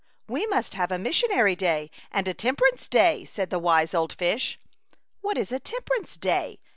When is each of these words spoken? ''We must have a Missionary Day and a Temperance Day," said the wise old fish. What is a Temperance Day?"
''We 0.35 0.47
must 0.47 0.73
have 0.73 0.91
a 0.91 0.97
Missionary 0.97 1.55
Day 1.55 1.91
and 2.11 2.27
a 2.27 2.33
Temperance 2.33 2.87
Day," 2.87 3.23
said 3.23 3.51
the 3.51 3.59
wise 3.59 3.93
old 3.93 4.13
fish. 4.13 4.59
What 5.19 5.37
is 5.37 5.51
a 5.51 5.59
Temperance 5.59 6.17
Day?" 6.17 6.57